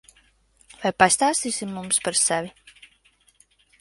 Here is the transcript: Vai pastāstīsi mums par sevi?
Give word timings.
Vai 0.81 0.91
pastāstīsi 1.03 1.67
mums 1.75 2.03
par 2.07 2.21
sevi? 2.23 2.51